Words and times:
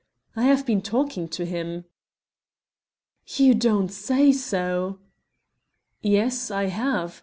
"I 0.35 0.45
have 0.45 0.65
been 0.65 0.81
talking 0.81 1.27
to 1.27 1.45
him." 1.45 1.85
"You 3.35 3.53
don't 3.53 3.89
say 3.91 4.31
so!" 4.31 4.97
"Yes, 6.01 6.49
I 6.49 6.63
have. 6.69 7.19